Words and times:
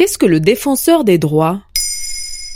Qu'est-ce 0.00 0.16
que 0.16 0.24
le 0.24 0.40
défenseur 0.40 1.04
des 1.04 1.18
droits? 1.18 1.60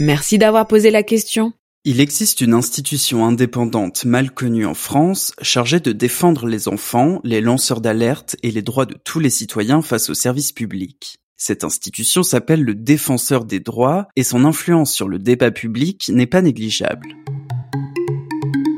Merci 0.00 0.38
d'avoir 0.38 0.66
posé 0.66 0.90
la 0.90 1.02
question. 1.02 1.52
Il 1.84 2.00
existe 2.00 2.40
une 2.40 2.54
institution 2.54 3.26
indépendante 3.26 4.06
mal 4.06 4.30
connue 4.30 4.64
en 4.64 4.72
France 4.72 5.34
chargée 5.42 5.78
de 5.78 5.92
défendre 5.92 6.46
les 6.46 6.66
enfants, 6.66 7.20
les 7.24 7.42
lanceurs 7.42 7.82
d'alerte 7.82 8.36
et 8.42 8.50
les 8.50 8.62
droits 8.62 8.86
de 8.86 8.96
tous 9.04 9.20
les 9.20 9.28
citoyens 9.28 9.82
face 9.82 10.08
aux 10.08 10.14
services 10.14 10.52
publics. 10.52 11.18
Cette 11.36 11.62
institution 11.62 12.22
s'appelle 12.22 12.62
le 12.62 12.74
Défenseur 12.74 13.44
des 13.44 13.60
droits 13.60 14.08
et 14.16 14.22
son 14.22 14.46
influence 14.46 14.94
sur 14.94 15.06
le 15.06 15.18
débat 15.18 15.50
public 15.50 16.08
n'est 16.08 16.24
pas 16.24 16.40
négligeable. 16.40 17.06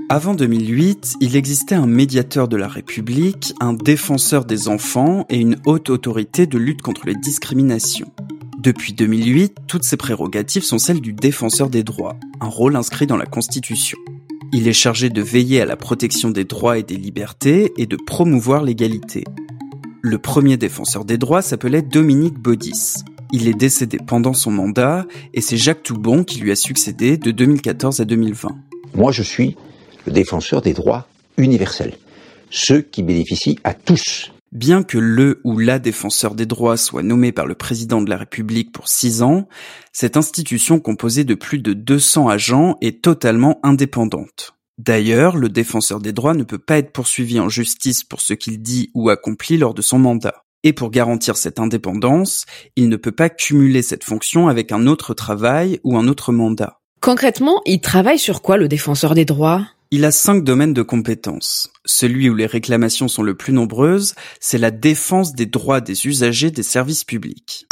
Avant 0.08 0.34
2008, 0.34 1.14
il 1.20 1.36
existait 1.36 1.76
un 1.76 1.86
médiateur 1.86 2.48
de 2.48 2.56
la 2.56 2.66
République, 2.66 3.54
un 3.60 3.74
défenseur 3.74 4.44
des 4.44 4.66
enfants 4.66 5.26
et 5.28 5.36
une 5.36 5.60
haute 5.64 5.90
autorité 5.90 6.48
de 6.48 6.58
lutte 6.58 6.82
contre 6.82 7.06
les 7.06 7.14
discriminations. 7.14 8.12
Depuis 8.58 8.92
2008, 8.92 9.56
toutes 9.68 9.84
ces 9.84 9.96
prérogatives 9.96 10.64
sont 10.64 10.78
celles 10.78 11.00
du 11.00 11.12
défenseur 11.12 11.70
des 11.70 11.84
droits, 11.84 12.16
un 12.40 12.48
rôle 12.48 12.74
inscrit 12.74 13.06
dans 13.06 13.16
la 13.16 13.24
Constitution. 13.24 13.96
Il 14.52 14.66
est 14.66 14.72
chargé 14.72 15.10
de 15.10 15.22
veiller 15.22 15.60
à 15.60 15.64
la 15.64 15.76
protection 15.76 16.30
des 16.30 16.42
droits 16.42 16.76
et 16.76 16.82
des 16.82 16.96
libertés 16.96 17.72
et 17.76 17.86
de 17.86 17.96
promouvoir 17.96 18.64
l'égalité. 18.64 19.22
Le 20.02 20.18
premier 20.18 20.56
défenseur 20.56 21.04
des 21.04 21.18
droits 21.18 21.40
s'appelait 21.40 21.82
Dominique 21.82 22.36
Baudis. 22.40 23.04
Il 23.30 23.46
est 23.46 23.54
décédé 23.54 23.98
pendant 24.04 24.32
son 24.32 24.50
mandat 24.50 25.06
et 25.34 25.40
c'est 25.40 25.56
Jacques 25.56 25.84
Toubon 25.84 26.24
qui 26.24 26.40
lui 26.40 26.50
a 26.50 26.56
succédé 26.56 27.16
de 27.16 27.30
2014 27.30 28.00
à 28.00 28.04
2020. 28.06 28.48
Moi, 28.92 29.12
je 29.12 29.22
suis 29.22 29.56
le 30.04 30.10
défenseur 30.10 30.62
des 30.62 30.74
droits 30.74 31.06
universels, 31.36 31.96
ceux 32.50 32.80
qui 32.80 33.04
bénéficient 33.04 33.60
à 33.62 33.72
tous. 33.72 34.32
Bien 34.52 34.82
que 34.82 34.96
le 34.96 35.42
ou 35.44 35.58
la 35.58 35.78
défenseur 35.78 36.34
des 36.34 36.46
droits 36.46 36.78
soit 36.78 37.02
nommé 37.02 37.32
par 37.32 37.46
le 37.46 37.54
président 37.54 38.00
de 38.00 38.08
la 38.08 38.16
République 38.16 38.72
pour 38.72 38.88
six 38.88 39.20
ans, 39.20 39.46
cette 39.92 40.16
institution 40.16 40.80
composée 40.80 41.24
de 41.24 41.34
plus 41.34 41.58
de 41.58 41.74
200 41.74 42.28
agents 42.28 42.76
est 42.80 43.02
totalement 43.02 43.60
indépendante. 43.62 44.54
D'ailleurs, 44.78 45.36
le 45.36 45.50
défenseur 45.50 46.00
des 46.00 46.12
droits 46.12 46.34
ne 46.34 46.44
peut 46.44 46.58
pas 46.58 46.78
être 46.78 46.92
poursuivi 46.92 47.40
en 47.40 47.50
justice 47.50 48.04
pour 48.04 48.22
ce 48.22 48.32
qu'il 48.32 48.62
dit 48.62 48.90
ou 48.94 49.10
accomplit 49.10 49.58
lors 49.58 49.74
de 49.74 49.82
son 49.82 49.98
mandat. 49.98 50.44
Et 50.64 50.72
pour 50.72 50.90
garantir 50.90 51.36
cette 51.36 51.58
indépendance, 51.60 52.46
il 52.74 52.88
ne 52.88 52.96
peut 52.96 53.12
pas 53.12 53.28
cumuler 53.28 53.82
cette 53.82 54.04
fonction 54.04 54.48
avec 54.48 54.72
un 54.72 54.86
autre 54.86 55.12
travail 55.12 55.78
ou 55.84 55.98
un 55.98 56.08
autre 56.08 56.32
mandat. 56.32 56.80
Concrètement, 57.00 57.60
il 57.66 57.80
travaille 57.80 58.18
sur 58.18 58.40
quoi 58.40 58.56
le 58.56 58.66
défenseur 58.66 59.14
des 59.14 59.24
droits? 59.24 59.66
Il 59.90 60.04
a 60.04 60.10
cinq 60.10 60.44
domaines 60.44 60.74
de 60.74 60.82
compétences. 60.82 61.72
Celui 61.86 62.28
où 62.28 62.34
les 62.34 62.46
réclamations 62.46 63.08
sont 63.08 63.22
le 63.22 63.34
plus 63.34 63.54
nombreuses, 63.54 64.14
c'est 64.38 64.58
la 64.58 64.70
défense 64.70 65.34
des 65.34 65.46
droits 65.46 65.80
des 65.80 66.06
usagers 66.06 66.50
des 66.50 66.62
services 66.62 67.04
publics. 67.04 67.66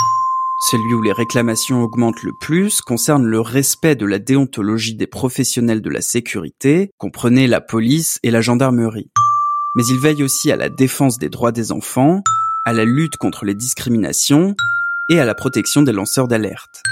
Celui 0.70 0.94
où 0.94 1.02
les 1.02 1.12
réclamations 1.12 1.82
augmentent 1.82 2.22
le 2.22 2.32
plus 2.40 2.80
concerne 2.80 3.26
le 3.26 3.40
respect 3.40 3.96
de 3.96 4.06
la 4.06 4.18
déontologie 4.18 4.94
des 4.94 5.06
professionnels 5.06 5.82
de 5.82 5.90
la 5.90 6.00
sécurité, 6.00 6.90
comprenez 6.96 7.46
la 7.46 7.60
police 7.60 8.18
et 8.22 8.30
la 8.30 8.40
gendarmerie. 8.40 9.10
Mais 9.74 9.84
il 9.90 9.98
veille 9.98 10.22
aussi 10.22 10.50
à 10.50 10.56
la 10.56 10.70
défense 10.70 11.18
des 11.18 11.28
droits 11.28 11.52
des 11.52 11.70
enfants, 11.70 12.22
à 12.64 12.72
la 12.72 12.86
lutte 12.86 13.18
contre 13.18 13.44
les 13.44 13.54
discriminations 13.54 14.56
et 15.10 15.20
à 15.20 15.26
la 15.26 15.34
protection 15.34 15.82
des 15.82 15.92
lanceurs 15.92 16.28
d'alerte. 16.28 16.82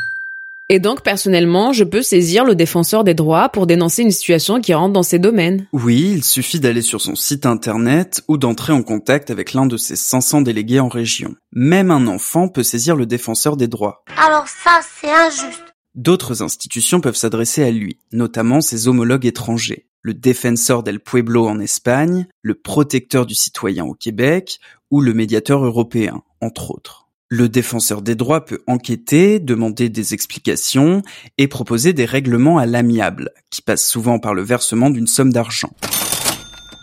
Et 0.70 0.79
donc, 0.79 1.03
personnellement, 1.03 1.75
je 1.75 1.84
peux 1.84 2.01
saisir 2.01 2.43
le 2.43 2.55
défenseur 2.55 3.05
des 3.05 3.12
droits 3.12 3.51
pour 3.51 3.67
dénoncer 3.67 4.01
une 4.01 4.11
situation 4.11 4.62
qui 4.62 4.73
rentre 4.73 4.95
dans 4.95 5.03
ces 5.03 5.19
domaines. 5.19 5.67
Oui, 5.75 6.12
il 6.15 6.25
suffit 6.25 6.59
d'aller 6.59 6.81
sur 6.81 7.03
son 7.03 7.15
site 7.17 7.45
internet 7.45 8.25
ou 8.29 8.39
d'entrer 8.39 8.73
en 8.73 8.83
contact 8.83 9.31
avec 9.31 9.53
l'un 9.53 9.67
de 9.67 9.77
ses 9.77 9.95
500 9.95 10.41
délégués 10.41 10.81
en 10.81 10.89
région. 10.89 11.34
Même 11.53 11.91
un 11.91 12.06
enfant 12.06 12.48
peut 12.48 12.62
saisir 12.62 12.97
le 12.97 13.05
défenseur 13.05 13.59
des 13.59 13.69
droits. 13.69 14.05
Alors 14.17 14.48
ça, 14.48 14.81
c'est 14.98 15.11
injuste. 15.11 15.75
D'autres 15.95 16.43
institutions 16.43 17.03
peuvent 17.03 17.15
s'adresser 17.15 17.62
à 17.62 17.71
lui, 17.71 17.99
notamment 18.11 18.62
ses 18.62 18.88
homologues 18.88 19.27
étrangers. 19.27 19.87
Le 20.00 20.15
Defensor 20.15 20.83
del 20.83 20.99
Pueblo 20.99 21.47
en 21.47 21.61
Espagne, 21.61 22.27
le 22.41 22.55
protecteur 22.55 23.27
du 23.27 23.34
citoyen 23.34 23.84
au 23.84 23.94
Québec 23.94 24.61
ou 24.91 25.03
le 25.03 25.12
médiateur 25.12 25.62
européen, 25.62 26.22
entre 26.41 26.71
autres. 26.71 27.03
Le 27.37 27.49
défenseur 27.49 28.00
des 28.00 28.15
droits 28.15 28.45
peut 28.45 28.62
enquêter, 28.69 29.41
demander 29.41 29.89
des 29.89 30.15
explications 30.15 31.03
et 31.37 31.49
proposer 31.49 31.93
des 31.93 32.05
règlements 32.05 32.59
à 32.59 32.67
l'amiable, 32.67 33.33
qui 33.50 33.61
passent 33.61 33.89
souvent 33.89 34.21
par 34.21 34.34
le 34.34 34.43
versement 34.43 34.89
d'une 34.89 35.09
somme 35.09 35.33
d'argent. 35.33 35.71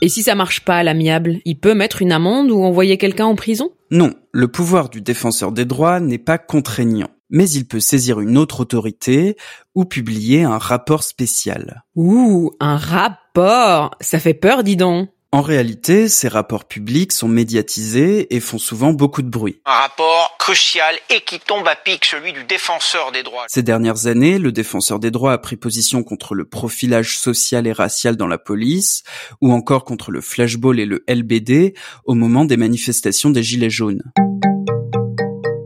Et 0.02 0.10
si 0.10 0.24
ça 0.24 0.36
marche 0.36 0.66
pas 0.66 0.76
à 0.76 0.84
l'amiable, 0.84 1.40
il 1.46 1.58
peut 1.58 1.74
mettre 1.74 2.02
une 2.02 2.12
amende 2.12 2.52
ou 2.52 2.66
envoyer 2.66 2.98
quelqu'un 2.98 3.28
en 3.28 3.36
prison? 3.36 3.70
Non, 3.92 4.14
le 4.34 4.50
pouvoir 4.50 4.90
du 4.90 5.00
défenseur 5.00 5.54
des 5.54 5.64
droits 5.64 6.02
n'est 6.02 6.18
pas 6.18 6.38
contraignant, 6.38 7.12
mais 7.30 7.50
il 7.50 7.66
peut 7.66 7.80
saisir 7.80 8.20
une 8.20 8.38
autre 8.38 8.60
autorité 8.60 9.38
ou 9.74 9.86
publier 9.86 10.44
un 10.44 10.58
rapport 10.58 11.04
spécial. 11.04 11.86
Ouh, 11.96 12.52
un 12.60 12.76
rapport 12.76 13.92
Ça 14.02 14.20
fait 14.20 14.34
peur, 14.34 14.66
dis 14.66 14.76
donc 14.76 15.08
en 15.34 15.40
réalité, 15.42 16.10
ces 16.10 16.28
rapports 16.28 16.66
publics 16.66 17.14
sont 17.14 17.30
médiatisés 17.30 18.36
et 18.36 18.42
font 18.42 18.58
souvent 18.58 18.92
beaucoup 18.92 19.22
de 19.22 19.30
bruit. 19.30 19.62
Un 19.66 19.72
rapport 19.72 20.36
crucial 20.38 20.94
et 21.10 21.22
qui 21.22 21.40
tombe 21.40 21.66
à 21.70 21.78
pic, 21.78 22.04
celui 22.04 22.34
du 22.34 22.44
défenseur 22.44 23.14
des 23.14 23.24
droits. 23.24 23.46
Ces 23.48 23.64
dernières 23.64 24.08
années, 24.08 24.40
le 24.40 24.52
défenseur 24.52 25.00
des 25.00 25.10
droits 25.10 25.32
a 25.32 25.38
pris 25.38 25.56
position 25.56 26.04
contre 26.04 26.36
le 26.36 26.44
profilage 26.44 27.18
social 27.18 27.66
et 27.66 27.72
racial 27.72 28.18
dans 28.18 28.28
la 28.28 28.38
police, 28.38 29.04
ou 29.40 29.54
encore 29.54 29.86
contre 29.86 30.12
le 30.12 30.20
flashball 30.20 30.82
et 30.82 30.86
le 30.86 31.06
LBD 31.08 31.76
au 32.04 32.14
moment 32.14 32.44
des 32.44 32.58
manifestations 32.58 33.30
des 33.30 33.42
Gilets 33.42 33.70
jaunes. 33.70 34.04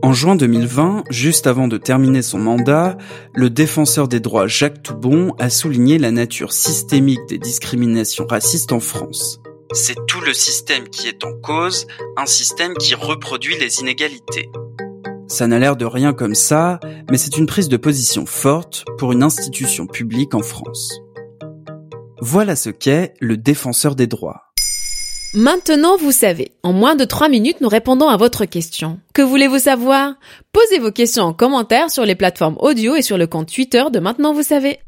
En 0.02 0.12
juin 0.12 0.36
2020, 0.36 1.02
juste 1.10 1.48
avant 1.48 1.66
de 1.66 1.76
terminer 1.76 2.22
son 2.22 2.38
mandat, 2.38 2.96
le 3.34 3.50
défenseur 3.50 4.06
des 4.06 4.20
droits 4.20 4.46
Jacques 4.46 4.84
Toubon 4.84 5.34
a 5.40 5.50
souligné 5.50 5.98
la 5.98 6.12
nature 6.12 6.52
systémique 6.52 7.26
des 7.28 7.38
discriminations 7.38 8.28
racistes 8.28 8.70
en 8.70 8.78
France. 8.78 9.40
C'est 9.72 9.96
tout 10.06 10.20
le 10.20 10.32
système 10.32 10.88
qui 10.88 11.08
est 11.08 11.24
en 11.24 11.32
cause, 11.32 11.86
un 12.16 12.26
système 12.26 12.74
qui 12.74 12.94
reproduit 12.94 13.56
les 13.58 13.80
inégalités. 13.80 14.48
Ça 15.28 15.46
n'a 15.46 15.58
l'air 15.58 15.76
de 15.76 15.84
rien 15.84 16.12
comme 16.12 16.34
ça, 16.34 16.78
mais 17.10 17.18
c'est 17.18 17.36
une 17.36 17.46
prise 17.46 17.68
de 17.68 17.76
position 17.76 18.26
forte 18.26 18.84
pour 18.98 19.12
une 19.12 19.22
institution 19.22 19.86
publique 19.86 20.34
en 20.34 20.42
France. 20.42 21.00
Voilà 22.20 22.56
ce 22.56 22.70
qu'est 22.70 23.14
le 23.20 23.36
défenseur 23.36 23.96
des 23.96 24.06
droits. 24.06 24.42
Maintenant, 25.34 25.96
vous 25.96 26.12
savez. 26.12 26.52
En 26.62 26.72
moins 26.72 26.94
de 26.94 27.04
3 27.04 27.28
minutes, 27.28 27.60
nous 27.60 27.68
répondons 27.68 28.08
à 28.08 28.16
votre 28.16 28.44
question. 28.44 29.00
Que 29.12 29.22
voulez-vous 29.22 29.58
savoir? 29.58 30.14
Posez 30.52 30.78
vos 30.78 30.92
questions 30.92 31.24
en 31.24 31.34
commentaire 31.34 31.90
sur 31.90 32.06
les 32.06 32.14
plateformes 32.14 32.56
audio 32.60 32.94
et 32.94 33.02
sur 33.02 33.18
le 33.18 33.26
compte 33.26 33.52
Twitter 33.52 33.82
de 33.92 33.98
Maintenant, 33.98 34.32
vous 34.32 34.44
savez. 34.44 34.78